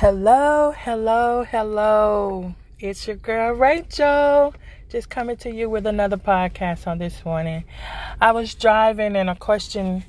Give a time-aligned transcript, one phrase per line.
[0.00, 2.54] Hello, hello, hello.
[2.78, 4.54] It's your girl Rachel.
[4.88, 7.64] Just coming to you with another podcast on this morning.
[8.20, 10.04] I was driving and a question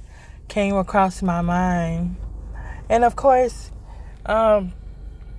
[0.48, 2.18] came across my mind.
[2.88, 3.72] And of course,
[4.28, 4.74] um,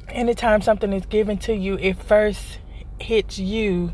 [0.09, 2.59] anytime something is given to you, it first
[3.01, 3.93] hits you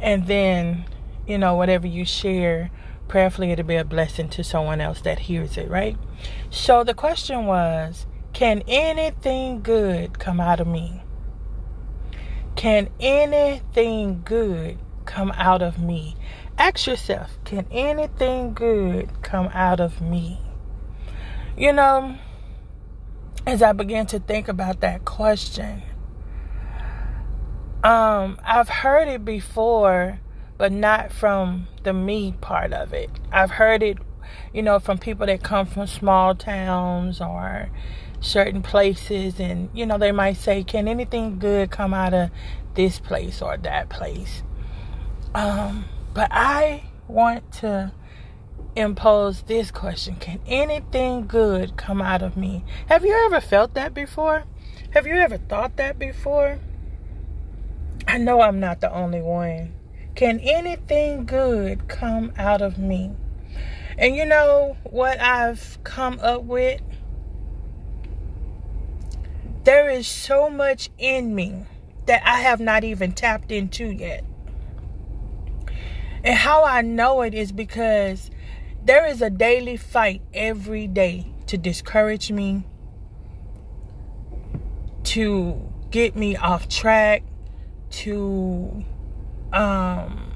[0.00, 0.86] and then,
[1.24, 2.72] you know, whatever you share,
[3.06, 5.96] prayerfully it'll be a blessing to someone else that hears it, right?
[6.50, 8.06] So the question was,
[8.36, 11.00] can anything good come out of me?
[12.54, 14.76] Can anything good
[15.06, 16.16] come out of me?
[16.58, 20.38] Ask yourself, can anything good come out of me?
[21.56, 22.18] You know,
[23.46, 25.80] as I began to think about that question,
[27.82, 30.20] um, I've heard it before,
[30.58, 33.08] but not from the me part of it.
[33.32, 33.96] I've heard it,
[34.52, 37.70] you know, from people that come from small towns or
[38.20, 42.30] certain places and you know they might say can anything good come out of
[42.74, 44.42] this place or that place?
[45.34, 47.92] Um, but i want to
[48.74, 50.16] impose this question.
[50.16, 52.64] Can anything good come out of me?
[52.88, 54.44] Have you ever felt that before?
[54.90, 56.58] Have you ever thought that before?
[58.08, 59.74] I know i'm not the only one.
[60.14, 63.12] Can anything good come out of me?
[63.98, 66.80] And you know what i've come up with
[69.66, 71.64] there is so much in me
[72.06, 74.24] that I have not even tapped into yet.
[76.22, 78.30] And how I know it is because
[78.84, 82.64] there is a daily fight every day to discourage me,
[85.02, 87.24] to get me off track,
[87.90, 88.84] to
[89.52, 90.32] um,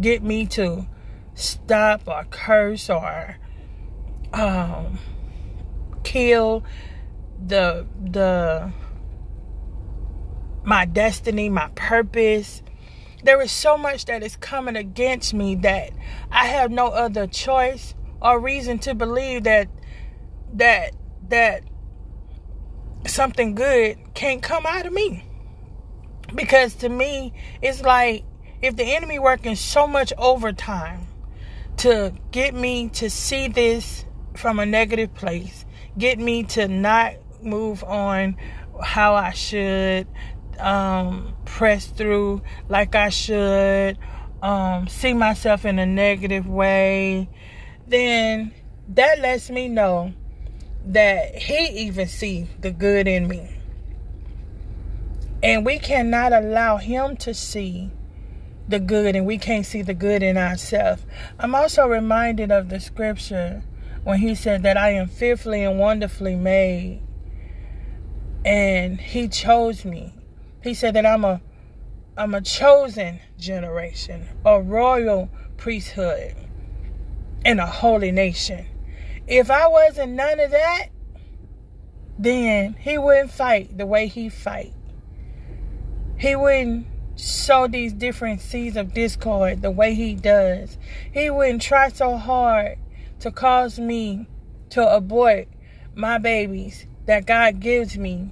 [0.00, 0.86] get me to
[1.34, 3.36] stop or curse or
[4.32, 4.98] um,
[6.04, 6.64] kill
[7.46, 8.72] the the
[10.64, 12.62] my destiny, my purpose.
[13.22, 15.90] There is so much that is coming against me that
[16.30, 19.68] I have no other choice or reason to believe that
[20.54, 20.94] that
[21.28, 21.62] that
[23.06, 25.24] something good can't come out of me.
[26.34, 27.32] Because to me,
[27.62, 28.24] it's like
[28.62, 31.06] if the enemy working so much overtime
[31.78, 34.04] to get me to see this
[34.34, 35.64] from a negative place,
[35.98, 37.14] get me to not
[37.44, 38.36] move on
[38.82, 40.06] how I should,
[40.58, 43.98] um, press through like I should,
[44.42, 47.28] um, see myself in a negative way,
[47.86, 48.52] then
[48.88, 50.12] that lets me know
[50.86, 53.56] that he even see the good in me.
[55.42, 57.90] And we cannot allow him to see
[58.68, 61.04] the good and we can't see the good in ourselves.
[61.38, 63.62] I'm also reminded of the scripture
[64.04, 67.02] when he said that I am fearfully and wonderfully made
[68.44, 70.12] and he chose me.
[70.62, 71.40] He said that I'm a
[72.16, 76.36] I'm a chosen generation, a royal priesthood,
[77.44, 78.66] and a holy nation.
[79.26, 80.88] If I wasn't none of that,
[82.18, 84.72] then he wouldn't fight the way he fight.
[86.16, 90.78] He wouldn't sow these different seeds of discord the way he does.
[91.12, 92.78] He wouldn't try so hard
[93.20, 94.28] to cause me
[94.70, 95.48] to abort
[95.94, 98.30] my babies that God gives me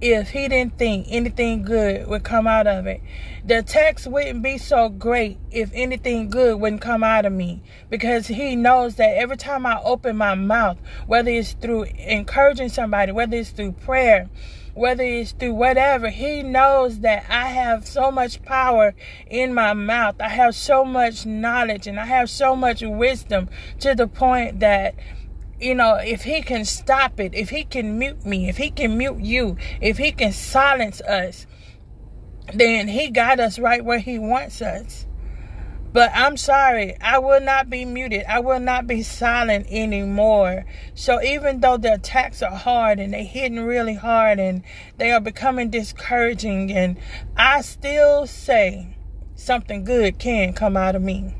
[0.00, 3.00] if he didn't think anything good would come out of it.
[3.44, 8.28] The text wouldn't be so great if anything good wouldn't come out of me because
[8.28, 13.36] he knows that every time I open my mouth, whether it's through encouraging somebody, whether
[13.36, 14.28] it's through prayer,
[14.74, 18.94] whether it's through whatever, he knows that I have so much power
[19.28, 20.16] in my mouth.
[20.20, 23.48] I have so much knowledge and I have so much wisdom
[23.80, 24.94] to the point that
[25.60, 28.96] you know, if he can stop it, if he can mute me, if he can
[28.96, 31.46] mute you, if he can silence us,
[32.54, 35.06] then he got us right where he wants us.
[35.92, 38.24] But I'm sorry, I will not be muted.
[38.28, 40.66] I will not be silent anymore.
[40.94, 44.62] So even though the attacks are hard and they're hitting really hard and
[44.98, 46.98] they are becoming discouraging, and
[47.36, 48.96] I still say
[49.34, 51.34] something good can come out of me.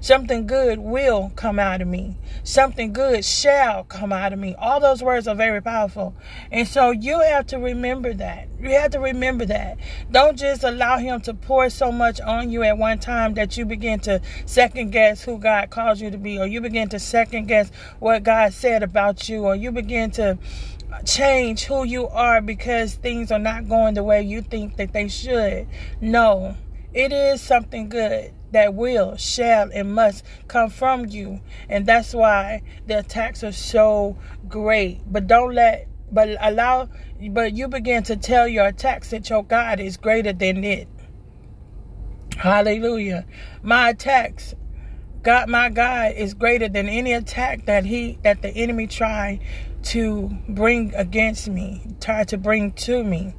[0.00, 2.16] Something good will come out of me.
[2.44, 4.54] Something good shall come out of me.
[4.58, 6.14] All those words are very powerful.
[6.50, 8.48] And so you have to remember that.
[8.60, 9.78] You have to remember that.
[10.10, 13.64] Don't just allow him to pour so much on you at one time that you
[13.64, 17.46] begin to second guess who God calls you to be, or you begin to second
[17.46, 20.38] guess what God said about you, or you begin to
[21.04, 25.08] change who you are because things are not going the way you think that they
[25.08, 25.66] should.
[26.00, 26.56] No,
[26.94, 31.42] it is something good that will, shall, and must come from you.
[31.68, 34.16] And that's why the attacks are so
[34.48, 35.02] great.
[35.06, 36.88] But don't let But allow
[37.30, 40.88] but you begin to tell your attacks that your God is greater than it.
[42.38, 43.26] Hallelujah.
[43.62, 44.54] My attacks
[45.22, 49.40] God my God is greater than any attack that he that the enemy tried
[49.82, 53.34] to bring against me, tried to bring to me.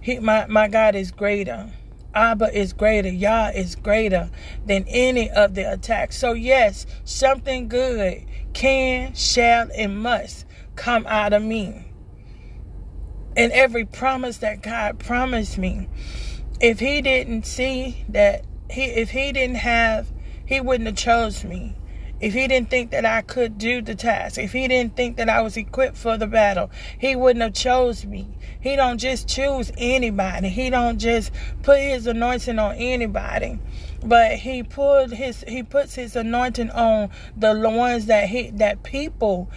[0.00, 1.72] He my, my God is greater.
[2.14, 3.08] Abba is greater.
[3.08, 4.30] Yah is greater
[4.66, 6.16] than any of the attacks.
[6.16, 11.92] So yes, something good can, shall, and must come out of me.
[13.36, 15.88] And every promise that God promised me,
[16.60, 20.12] if He didn't see that He, if He didn't have
[20.52, 21.74] he wouldn't have chose me.
[22.22, 25.28] If he didn't think that I could do the task, if he didn't think that
[25.28, 28.28] I was equipped for the battle, he wouldn't have chose me.
[28.60, 30.48] He don't just choose anybody.
[30.48, 31.32] He don't just
[31.64, 33.58] put his anointing on anybody
[34.04, 39.50] but he put his he puts his anointing on the ones that he that people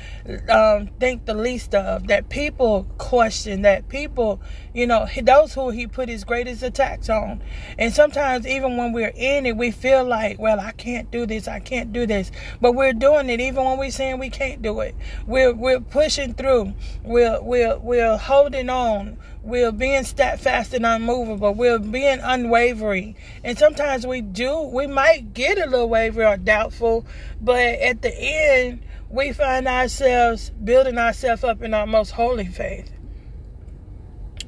[0.49, 4.39] um, think the least of that people question that people
[4.73, 7.41] you know those who he put his greatest attacks on.
[7.77, 11.47] And sometimes even when we're in it we feel like well i can't do this
[11.47, 12.31] i can't do this.
[12.61, 14.95] But we're doing it even when we're saying we can't do it.
[15.25, 16.73] We're we're pushing through.
[17.03, 21.53] We're we're we're holding on we're being steadfast and unmovable.
[21.53, 23.15] We're being unwavering.
[23.43, 27.05] And sometimes we do, we might get a little wavering or doubtful,
[27.39, 32.91] but at the end, we find ourselves building ourselves up in our most holy faith.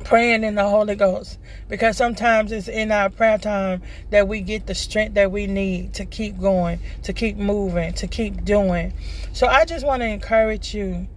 [0.03, 1.37] Praying in the Holy Ghost.
[1.67, 5.93] Because sometimes it's in our prayer time that we get the strength that we need
[5.95, 8.93] to keep going, to keep moving, to keep doing.
[9.31, 11.07] So I just want to encourage you.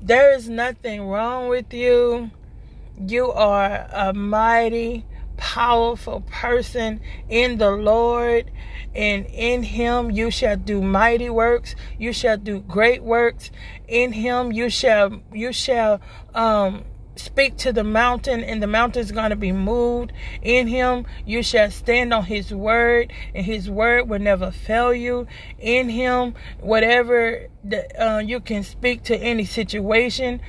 [0.00, 2.30] There is nothing wrong with you
[2.98, 5.04] you are a mighty,
[5.36, 8.50] powerful person in the Lord,
[8.94, 11.74] and in Him you shall do mighty works.
[11.98, 13.50] You shall do great works.
[13.86, 16.00] In Him you shall you shall
[16.34, 16.84] um
[17.16, 21.42] speak to the mountain and the mountain is going to be moved in him you
[21.42, 25.26] shall stand on his word and his word will never fail you
[25.58, 30.40] in him whatever the, uh, you can speak to any situation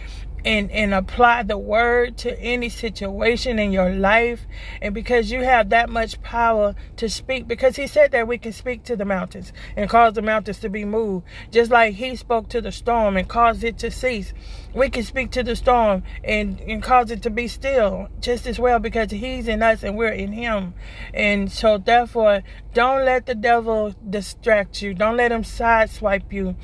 [0.45, 4.45] and and apply the word to any situation in your life.
[4.81, 8.53] And because you have that much power to speak because he said that we can
[8.53, 11.25] speak to the mountains and cause the mountains to be moved.
[11.51, 14.33] Just like he spoke to the storm and caused it to cease
[14.77, 18.59] we can speak to the storm and and cause it to be still just as
[18.59, 20.75] well because he's in us and we're in him.
[21.13, 22.43] And so therefore
[22.73, 24.93] don't let the devil distract you.
[24.93, 26.55] Don't let him sideswipe you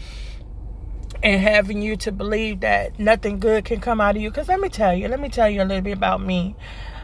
[1.24, 4.30] and having you to believe that nothing good can come out of you.
[4.30, 6.56] Because let me tell you, let me tell you a little bit about me.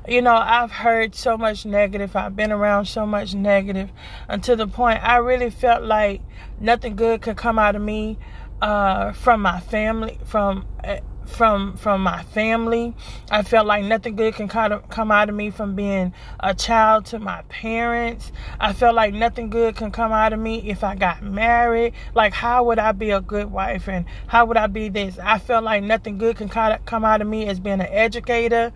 [0.08, 2.16] You know, I've heard so much negative.
[2.16, 3.92] I've been around so much negative
[4.28, 6.22] until the point I really felt like
[6.60, 8.18] nothing good could come out of me
[8.62, 10.98] uh, from my family, from uh,
[11.30, 12.94] from from my family.
[13.32, 17.20] I felt like nothing good can come out of me from being a child to
[17.20, 18.32] my parents.
[18.60, 21.94] I felt like nothing good can come out of me if I got married.
[22.14, 25.18] Like how would I be a good wife and how would I be this?
[25.20, 28.74] I felt like nothing good can come out of me as being an educator.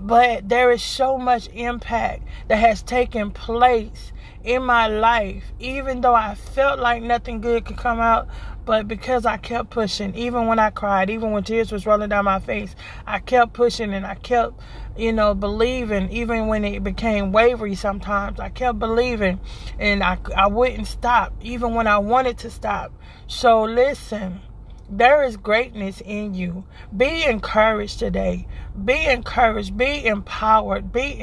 [0.00, 4.12] But there is so much impact that has taken place
[4.44, 8.28] in my life, even though I felt like nothing good could come out
[8.68, 12.26] but because I kept pushing, even when I cried, even when tears was rolling down
[12.26, 12.76] my face,
[13.06, 14.60] I kept pushing and I kept,
[14.94, 16.10] you know, believing.
[16.10, 19.40] Even when it became wavery sometimes, I kept believing
[19.78, 22.92] and I, I wouldn't stop, even when I wanted to stop.
[23.26, 24.42] So listen.
[24.90, 26.64] There is greatness in you.
[26.96, 28.46] Be encouraged today.
[28.86, 29.76] Be encouraged.
[29.76, 30.92] Be empowered.
[30.92, 31.20] Be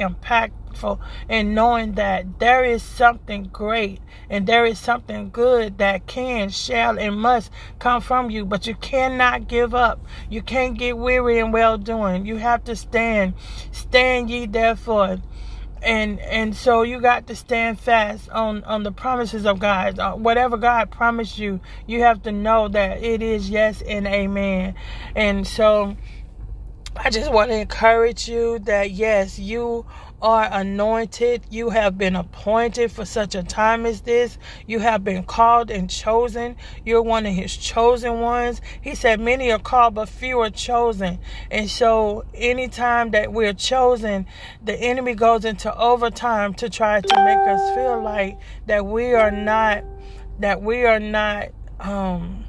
[1.28, 6.98] in knowing that there is something great and there is something good that can, shall,
[6.98, 8.44] and must come from you.
[8.44, 10.00] But you cannot give up.
[10.28, 12.26] You can't get weary in well doing.
[12.26, 13.34] You have to stand.
[13.72, 15.18] Stand ye therefore
[15.82, 19.98] and and so you got to stand fast on on the promises of God.
[19.98, 24.74] Uh, whatever God promised you, you have to know that it is yes and amen.
[25.14, 25.96] And so
[26.98, 29.86] I just want to encourage you that yes, you
[30.22, 31.42] are anointed.
[31.50, 34.38] You have been appointed for such a time as this.
[34.66, 36.56] You have been called and chosen.
[36.84, 38.60] You're one of his chosen ones.
[38.80, 41.18] He said, Many are called, but few are chosen.
[41.50, 44.26] And so, anytime that we're chosen,
[44.64, 49.30] the enemy goes into overtime to try to make us feel like that we are
[49.30, 49.84] not,
[50.40, 51.48] that we are not,
[51.78, 52.44] um,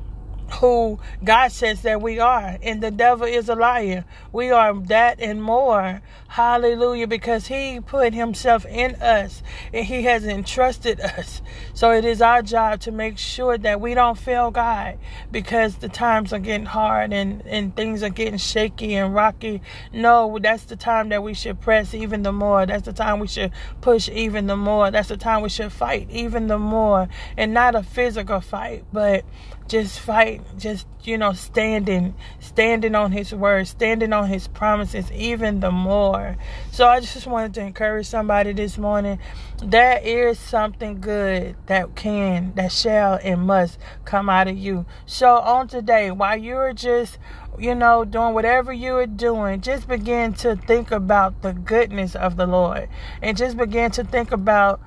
[0.53, 2.57] who God says that we are.
[2.61, 4.05] And the devil is a liar.
[4.31, 6.01] We are that and more.
[6.29, 7.07] Hallelujah.
[7.07, 9.41] Because he put himself in us
[9.73, 11.41] and he has entrusted us.
[11.73, 14.97] So it is our job to make sure that we don't fail God
[15.31, 19.61] because the times are getting hard and, and things are getting shaky and rocky.
[19.93, 22.65] No, that's the time that we should press even the more.
[22.65, 23.51] That's the time we should
[23.81, 24.91] push even the more.
[24.91, 27.07] That's the time we should fight even the more.
[27.37, 29.23] And not a physical fight, but
[29.67, 35.59] just fight, just, you know, standing, standing on his word, standing on his promises even
[35.59, 36.37] the more.
[36.71, 39.19] So I just wanted to encourage somebody this morning.
[39.63, 44.85] There is something good that can, that shall, and must come out of you.
[45.05, 47.17] So on today, while you're just,
[47.59, 52.45] you know, doing whatever you're doing, just begin to think about the goodness of the
[52.45, 52.87] Lord
[53.21, 54.79] and just begin to think about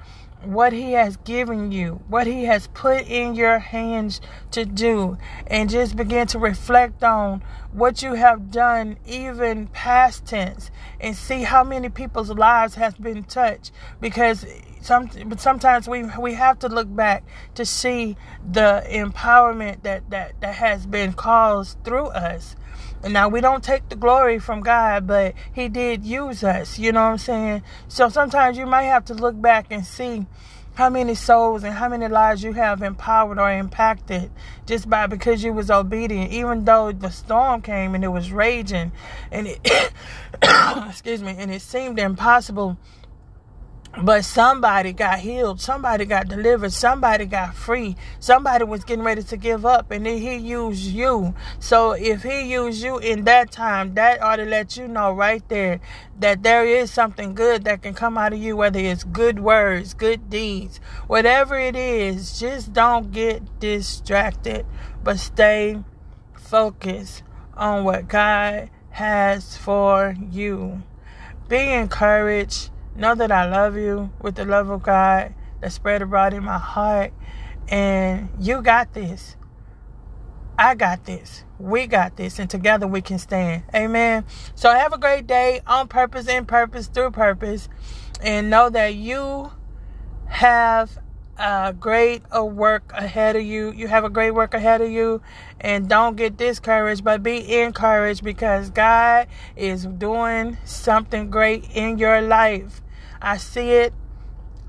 [0.43, 4.21] what he has given you, what he has put in your hands
[4.53, 7.43] to do, and just begin to reflect on
[7.73, 13.23] what you have done, even past tense, and see how many people's lives has been
[13.25, 13.71] touched.
[14.01, 14.47] Because
[14.81, 17.23] some, sometimes we we have to look back
[17.55, 18.17] to see
[18.51, 22.57] the empowerment that that that has been caused through us.
[23.09, 26.78] Now we don't take the glory from God, but He did use us.
[26.78, 27.62] You know what I'm saying?
[27.88, 30.26] So sometimes you might have to look back and see
[30.75, 34.30] how many souls and how many lives you have empowered or impacted
[34.66, 38.92] just by because you was obedient even though the storm came and it was raging
[39.30, 39.92] and it
[40.88, 42.78] excuse me and it seemed impossible
[43.99, 49.37] but somebody got healed, somebody got delivered, somebody got free, somebody was getting ready to
[49.37, 51.35] give up, and then he used you.
[51.59, 55.47] So if he used you in that time, that ought to let you know right
[55.49, 55.81] there
[56.21, 59.95] that there is something good that can come out of you, whether it's good words,
[59.95, 60.79] good deeds,
[61.09, 64.67] whatever it is, just don't get distracted,
[65.03, 65.83] but stay
[66.35, 70.83] focused on what God has for you.
[71.49, 76.35] Be encouraged Know that I love you with the love of God that spread abroad
[76.35, 77.14] in my heart.
[77.66, 79.38] And you got this.
[80.59, 81.45] I got this.
[81.59, 82.38] We got this.
[82.38, 83.62] And together we can stand.
[83.75, 84.26] Amen.
[84.54, 87.71] So have a great day on purpose, in purpose, through purpose.
[88.21, 89.50] And know that you
[90.26, 90.99] have
[91.38, 93.73] a great work ahead of you.
[93.73, 95.23] You have a great work ahead of you.
[95.59, 99.26] And don't get discouraged, but be encouraged because God
[99.57, 102.83] is doing something great in your life.
[103.21, 103.93] I see it.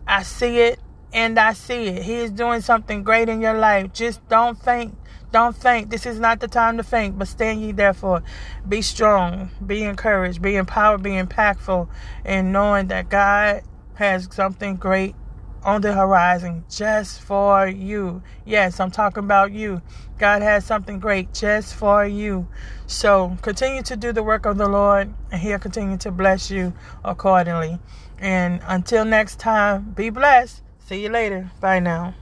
[0.07, 0.79] I see it.
[1.13, 2.03] And I see it.
[2.03, 3.91] He is doing something great in your life.
[3.93, 4.97] Just don't faint.
[5.31, 5.89] Don't faint.
[5.89, 8.23] This is not the time to faint, but stand ye therefore.
[8.67, 9.49] Be strong.
[9.65, 10.41] Be encouraged.
[10.41, 11.03] Be empowered.
[11.03, 11.89] Be impactful.
[12.25, 13.63] And knowing that God
[13.95, 15.15] has something great
[15.63, 18.23] on the horizon just for you.
[18.45, 19.81] Yes, I'm talking about you.
[20.17, 22.47] God has something great just for you.
[22.87, 26.73] So continue to do the work of the Lord, and He'll continue to bless you
[27.03, 27.79] accordingly.
[28.21, 30.61] And until next time, be blessed.
[30.85, 31.49] See you later.
[31.59, 32.13] Bye now.